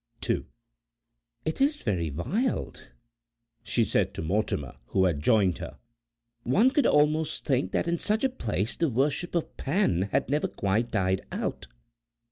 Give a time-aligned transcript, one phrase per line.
[1.45, 2.87] "It is very wild,"
[3.61, 5.77] she said to Mortimer, who had joined her;
[6.41, 10.47] "one could almost think that in such a place the worship of Pan had never
[10.47, 11.67] quite died out."